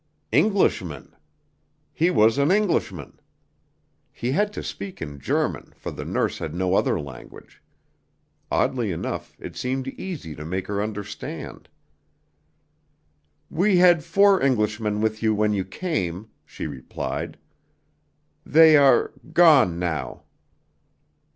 [0.33, 1.15] "Englishmen!"
[1.93, 3.19] He was an Englishman.
[4.11, 7.61] He had to speak in German, for the nurse had no other language.
[8.49, 11.69] Oddly enough, it seemed easy to make her understand.
[13.51, 17.37] "We had four Englishmen with you when you came," she replied.
[18.43, 20.23] "They are gone now."